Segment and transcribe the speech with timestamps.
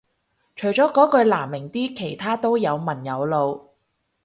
[0.55, 3.69] 除咗嗰句難明啲其他都有文有路